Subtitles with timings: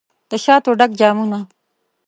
[0.29, 1.39] دشاتو ډک جامونه